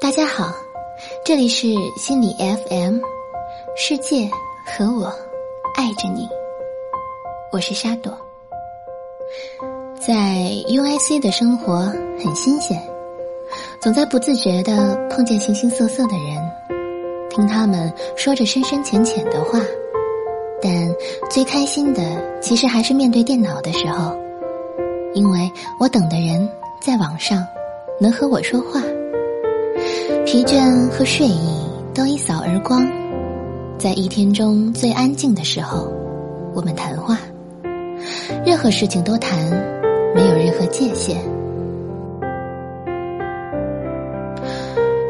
[0.00, 0.52] 大家好，
[1.24, 2.98] 这里是心理 FM，
[3.76, 4.28] 世界
[4.66, 5.06] 和我
[5.74, 6.28] 爱着你，
[7.50, 8.16] 我是沙朵。
[9.98, 10.14] 在
[10.68, 11.78] UIC 的生活
[12.22, 12.80] 很新鲜，
[13.80, 19.60] 总在不自觉的碰见形形色色的人，听他们说着深深浅浅的话，
[20.60, 20.94] 但
[21.30, 22.02] 最开心的
[22.40, 24.14] 其实还是面对电脑的时候，
[25.14, 26.48] 因为我等的人
[26.80, 27.46] 在网上
[27.98, 28.80] 能和我说话。
[30.30, 31.56] 疲倦和睡意
[31.94, 32.86] 都一扫而光，
[33.78, 35.90] 在一天中最安静的时候，
[36.52, 37.18] 我们谈话，
[38.44, 39.38] 任何事情都谈，
[40.14, 41.16] 没有任何界限。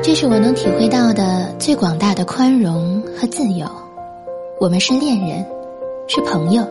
[0.04, 3.66] 这是我能体会到的最广大的宽容和自由。
[4.60, 5.44] 我们是恋人，
[6.06, 6.62] 是朋友，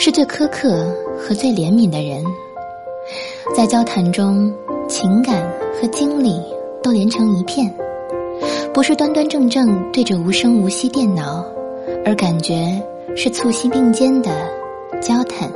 [0.00, 2.24] 是最苛刻和最怜悯的人。
[3.54, 4.52] 在交谈中，
[4.88, 5.48] 情感
[5.80, 6.42] 和经历。
[6.82, 7.72] 都连成一片，
[8.74, 11.44] 不是端端正正对着无声无息电脑，
[12.04, 12.80] 而感觉
[13.16, 14.30] 是促膝并肩的
[15.00, 15.48] 交谈。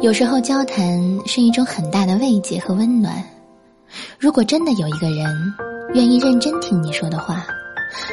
[0.00, 3.22] 有时候交谈是一种很大的慰藉和温暖。
[4.18, 5.26] 如果真的有一个人
[5.94, 7.46] 愿意认真听你说的话，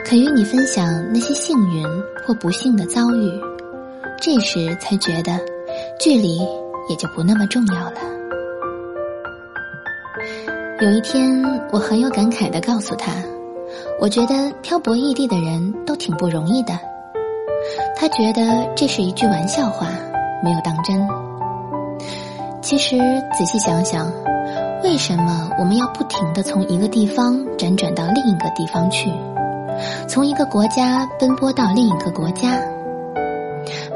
[0.06, 1.84] 肯与你分享那些幸运
[2.26, 3.32] 或不幸的遭遇，
[4.22, 5.40] 这时才觉得
[6.00, 6.40] 距离
[6.90, 8.13] 也就不那么重要了。
[10.80, 13.12] 有一天，我很有感慨的告诉他
[14.00, 16.74] ：“我觉得漂泊异地的人都挺不容易的。”
[17.98, 19.88] 他觉得这是一句玩笑话，
[20.44, 21.08] 没有当真。
[22.62, 22.98] 其实
[23.38, 24.12] 仔细想想，
[24.84, 29.10] 为什么我们要不停的从一个地方辗转到另一个地方去，
[30.08, 32.62] 从一个国家奔波到另一个国家？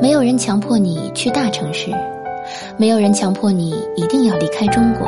[0.02, 1.92] 没有人强迫你去大城市，
[2.78, 5.08] 没有人强迫你一定要离开中国。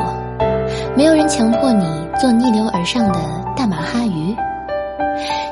[0.96, 1.84] 没有人强迫你
[2.20, 3.20] 做逆流而上的
[3.56, 4.36] 大马哈鱼。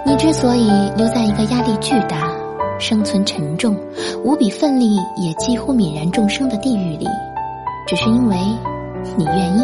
[0.05, 2.31] 你之所以留在一个压力巨大、
[2.79, 3.77] 生存沉重、
[4.25, 7.07] 无比奋力也几乎泯然众生的地狱里，
[7.87, 8.37] 只是因为
[9.17, 9.63] 你愿意，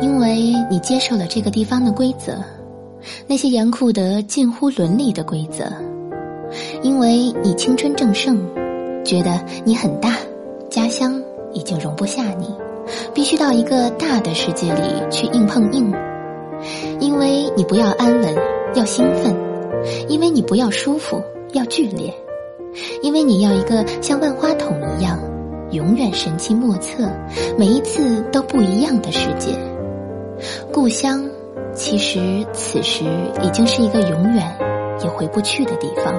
[0.00, 0.36] 因为
[0.70, 2.34] 你接受了这个地方的规则，
[3.26, 5.64] 那些严酷得近乎伦理的规则，
[6.82, 8.38] 因为你青春正盛，
[9.04, 10.16] 觉得你很大，
[10.70, 11.20] 家乡
[11.52, 12.46] 已经容不下你。
[13.14, 15.92] 必须到一个大的世界里去硬碰硬，
[17.00, 18.34] 因为你不要安稳，
[18.74, 19.34] 要兴奋；
[20.08, 21.22] 因为你不要舒服，
[21.52, 22.12] 要剧烈；
[23.02, 25.18] 因为你要一个像万花筒一样，
[25.70, 27.08] 永远神奇莫测，
[27.58, 29.52] 每一次都不一样的世界。
[30.72, 31.24] 故乡，
[31.74, 33.04] 其实此时
[33.42, 34.56] 已经是一个永远
[35.02, 36.14] 也回不去的地方，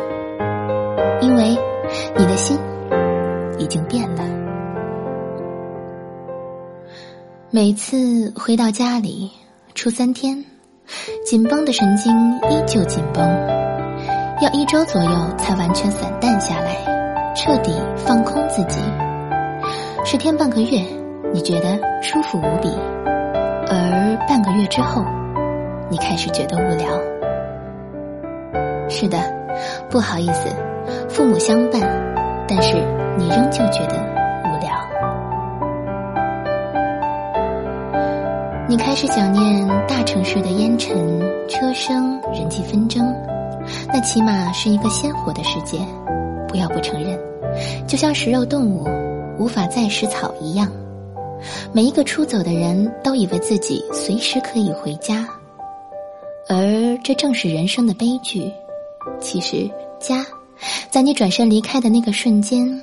[1.21, 1.57] 因为
[2.17, 2.57] 你的心
[3.57, 4.42] 已经变了。
[7.55, 9.29] 每次回到家里，
[9.75, 10.43] 出三天，
[11.23, 12.11] 紧绷的神经
[12.49, 13.23] 依旧紧绷，
[14.41, 18.79] 要一周左右才完全散淡下来，彻底放空自己。
[20.03, 20.83] 十天半个月，
[21.31, 22.71] 你觉得舒服无比，
[23.05, 25.05] 而半个月之后，
[25.91, 26.89] 你开始觉得无聊。
[28.89, 29.19] 是的，
[29.91, 30.49] 不好意思，
[31.07, 31.81] 父母相伴，
[32.47, 32.77] 但是
[33.15, 34.12] 你仍旧觉得。
[38.73, 40.97] 你开始想念大城市的烟尘、
[41.47, 43.05] 车声、人际纷争，
[43.89, 45.77] 那起码是一个鲜活的世界。
[46.47, 47.15] 不要不承认，
[47.85, 48.83] 就像食肉动物
[49.37, 50.67] 无法再食草一样。
[51.71, 55.23] 每一个出走的人都以为自己随时可以回家，
[56.49, 58.51] 而这正是人生的悲剧。
[59.21, 59.69] 其实，
[59.99, 60.25] 家
[60.89, 62.81] 在你转身离开的那个瞬间，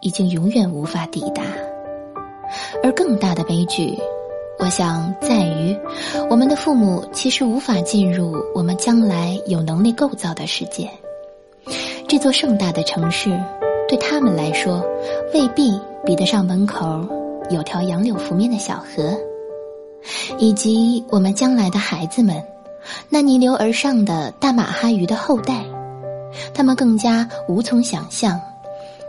[0.00, 1.44] 已经永远无法抵达。
[2.82, 3.96] 而更大的悲剧。
[4.60, 5.74] 我想，在于
[6.28, 10.88] 我们的父母其实无法进入我们将来有能力构造的世界。
[12.06, 13.30] 这座盛大的城市，
[13.88, 14.84] 对他们来说，
[15.32, 15.72] 未必
[16.04, 17.08] 比得上门口
[17.48, 19.16] 有条杨柳拂面的小河，
[20.38, 22.36] 以及我们将来的孩子们，
[23.08, 25.64] 那逆流而上的大马哈鱼的后代，
[26.52, 28.38] 他们更加无从想象，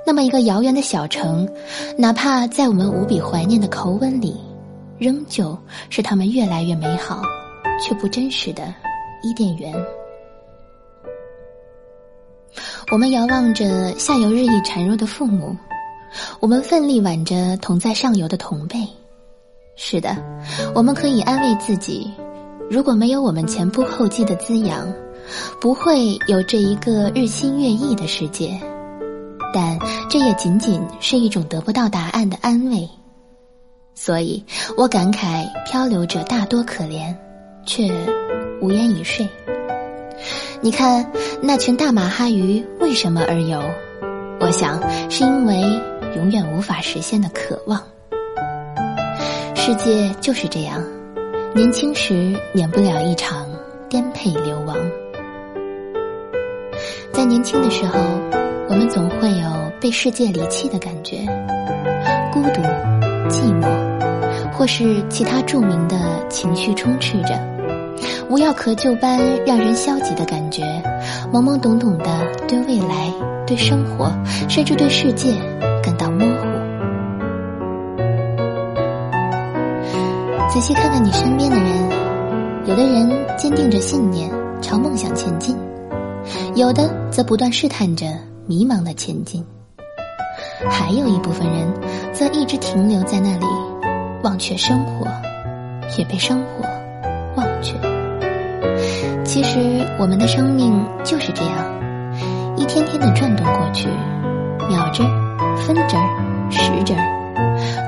[0.06, 1.48] 那么一个遥远的小城，
[1.98, 4.40] 哪怕在我们无比怀念的口吻里。
[5.02, 5.58] 仍旧
[5.90, 7.24] 是他们越来越美好，
[7.82, 8.72] 却不真实的
[9.24, 9.74] 伊甸园。
[12.92, 15.58] 我们遥望着下游日益孱弱的父母，
[16.40, 18.78] 我们奋力挽着同在上游的同辈。
[19.76, 20.16] 是的，
[20.76, 22.08] 我们可以安慰自己：
[22.70, 24.88] 如果没有我们前仆后继的滋养，
[25.60, 28.56] 不会有这一个日新月异的世界。
[29.52, 32.88] 但这也仅仅是一种得不到答案的安慰。
[33.94, 34.44] 所以
[34.78, 37.16] 我感慨漂流者大多可怜，
[37.66, 37.90] 却
[38.62, 39.28] 无言以睡。
[40.60, 41.12] 你看
[41.42, 43.62] 那群大马哈鱼为什么而游？
[44.40, 44.80] 我想
[45.10, 45.62] 是因为
[46.16, 47.82] 永远无法实现的渴望。
[49.56, 50.84] 世界就是这样，
[51.54, 53.48] 年轻时免不了一场
[53.88, 54.76] 颠沛流亡。
[57.12, 58.00] 在年轻的时候，
[58.68, 61.18] 我们总会有被世界离弃的感觉，
[62.34, 62.62] 孤独、
[63.30, 63.68] 寂寞，
[64.62, 65.98] 或是其他著名的
[66.30, 67.30] 情绪充斥着，
[68.30, 70.62] 无药可救般让人消极的感觉，
[71.34, 72.06] 懵懵懂懂的
[72.48, 73.12] 对未来、
[73.48, 74.14] 对生活，
[74.48, 75.34] 甚至对世界
[75.82, 76.46] 感到模糊。
[80.52, 81.90] 仔细看看你身边的人，
[82.68, 83.10] 有的人
[83.40, 84.30] 坚定着信念，
[84.62, 85.58] 朝梦想前进。
[86.54, 88.06] 有的则不断试探着
[88.46, 89.44] 迷茫的前进，
[90.70, 91.68] 还有一部分人
[92.14, 93.46] 则一直停留在那里，
[94.24, 95.08] 忘却生活，
[95.98, 96.66] 也被生活
[97.36, 97.76] 忘却。
[99.24, 99.60] 其实
[100.00, 101.66] 我们的生命就是这样，
[102.58, 103.88] 一天天的转动过去，
[104.70, 105.06] 秒针、
[105.58, 106.00] 分针、
[106.50, 106.98] 时针，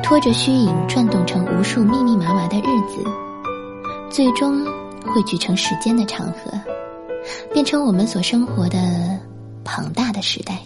[0.02, 3.04] 拖着虚影转动成无数密密麻麻的日子，
[4.10, 4.66] 最终
[5.06, 6.52] 汇聚成时间的长河。
[7.54, 8.78] 变成我们所生活的
[9.64, 10.58] 庞大的时代，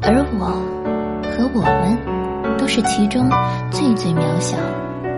[0.00, 0.46] 而我
[1.32, 1.98] 和我们
[2.64, 3.28] 都是其中
[3.70, 4.56] 最最渺小、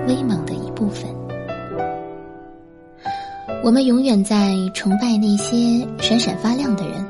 [0.08, 1.08] 微茫的一部分。
[3.62, 7.06] 我们永远在崇拜那些闪闪发亮的人，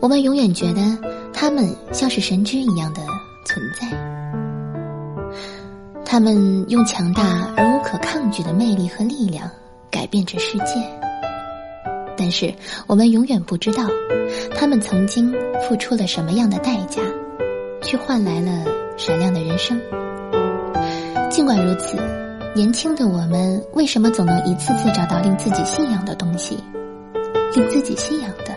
[0.00, 0.80] 我们永远觉得
[1.32, 3.00] 他们像是神君一样的
[3.44, 3.86] 存在，
[6.04, 9.48] 他们用强大而无可抗拒的魅力和力量
[9.88, 10.82] 改变着世界。
[12.16, 12.52] 但是
[12.88, 13.84] 我们永远不知道，
[14.56, 15.32] 他们曾经
[15.68, 17.00] 付出了什么样的代价，
[17.80, 18.64] 去换来了
[18.98, 19.80] 闪亮的人生。
[21.30, 21.96] 尽管如此，
[22.54, 26.58] 年轻的我们为什么总能一次次找到令自己信仰的东西，
[27.54, 28.54] 令自己信仰的？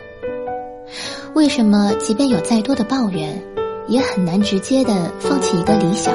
[1.36, 3.40] 为什么即便有再多的抱怨，
[3.88, 6.14] 也很难直接的放弃一个理想，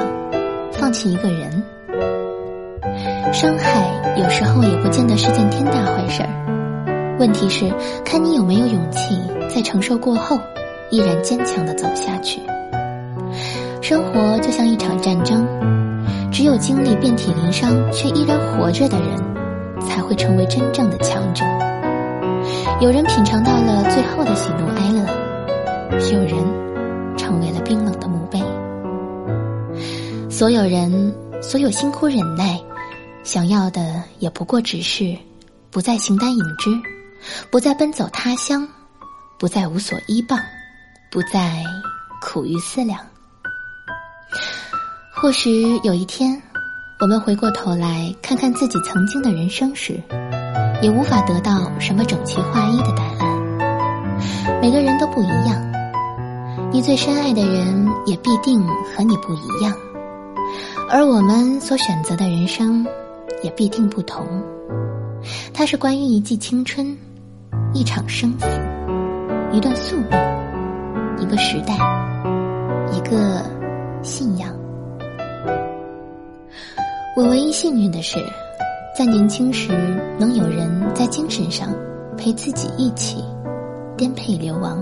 [0.73, 1.63] 放弃一个人？
[3.31, 7.15] 伤害有时候也不见得是件天大坏事儿。
[7.19, 7.71] 问题是，
[8.03, 9.19] 看你有没有勇气，
[9.49, 10.37] 在承受过后，
[10.91, 12.41] 依然坚强的走下去。
[13.87, 15.47] 生活就像一场战争，
[16.29, 19.17] 只有经历遍体鳞伤却依然活着的人，
[19.87, 21.45] 才会成为真正的强者。
[22.81, 25.07] 有人品尝到了最后的喜怒哀乐，
[26.11, 26.35] 有人
[27.17, 28.43] 成为了冰冷的墓碑。
[30.29, 32.59] 所有人，所有辛苦忍耐，
[33.23, 35.17] 想要的也不过只是，
[35.71, 36.69] 不再形单影只。
[37.49, 38.67] 不再奔走他乡，
[39.39, 40.37] 不再无所依傍，
[41.09, 41.63] 不再
[42.21, 42.99] 苦于思量。
[45.19, 46.39] 或许有一天，
[46.99, 49.99] 我们回过头来看看自己曾经的人生时，
[50.79, 54.59] 也无法得到什么整齐划一的答案。
[54.61, 55.59] 每个人都不一样，
[56.71, 58.63] 你最深爱的人也必定
[58.95, 59.75] 和你不一样，
[60.87, 62.85] 而我们所选择的人生
[63.41, 64.23] 也必定不同。
[65.51, 66.95] 它是关于一季青春。
[67.73, 68.45] 一场生死，
[69.51, 70.07] 一段宿命，
[71.19, 71.75] 一个时代，
[72.91, 73.43] 一个
[74.01, 74.56] 信仰。
[77.17, 78.23] 我唯一幸运的是，
[78.95, 79.69] 在年轻时
[80.19, 81.73] 能有人在精神上
[82.15, 83.25] 陪自己一起
[83.97, 84.79] 颠沛流亡，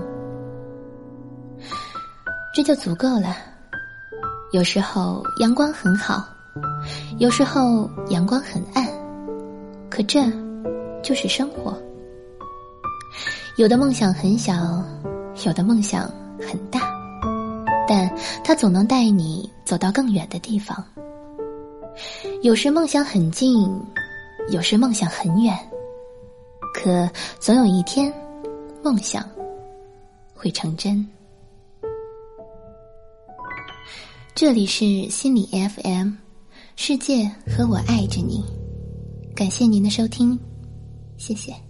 [2.54, 3.34] 这就足够了。
[4.52, 6.28] 有时候阳光很好，
[7.16, 8.86] 有时候阳光很暗，
[9.88, 10.22] 可这
[11.02, 11.74] 就是生活。
[13.56, 14.52] 有的梦想很小，
[15.46, 16.02] 有的梦想
[16.38, 16.82] 很大，
[17.88, 18.14] 但
[18.44, 20.84] 它总能带你走到更远的地方。
[22.42, 23.68] 有时梦想很近，
[24.50, 25.56] 有时梦想很远，
[26.74, 27.08] 可
[27.40, 28.12] 总有一天，
[28.82, 29.28] 梦想
[30.34, 31.06] 会成真。
[34.34, 36.12] 这里是心理 FM，
[36.76, 38.44] 世界和我爱着你，
[39.34, 40.38] 感谢您的收听，
[41.16, 41.65] 谢谢。